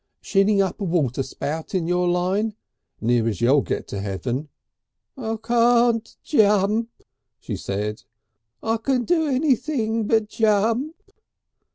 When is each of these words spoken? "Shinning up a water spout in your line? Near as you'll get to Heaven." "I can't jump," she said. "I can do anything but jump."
"Shinning 0.19 0.63
up 0.63 0.81
a 0.81 0.83
water 0.83 1.21
spout 1.21 1.75
in 1.75 1.85
your 1.85 2.07
line? 2.09 2.55
Near 3.01 3.27
as 3.27 3.39
you'll 3.39 3.61
get 3.61 3.87
to 3.89 3.99
Heaven." 4.01 4.49
"I 5.15 5.37
can't 5.43 6.15
jump," 6.23 6.89
she 7.39 7.55
said. 7.55 8.01
"I 8.63 8.77
can 8.77 9.03
do 9.05 9.27
anything 9.27 10.07
but 10.07 10.27
jump." 10.27 10.95